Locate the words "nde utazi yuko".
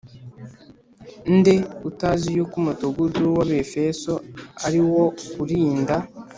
1.35-2.53